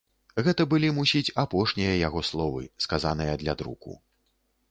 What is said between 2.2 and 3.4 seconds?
словы, сказаныя